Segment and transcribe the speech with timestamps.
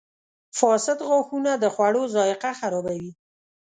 [0.57, 3.11] •فاسد غاښونه د خوړو ذایقه خرابوي.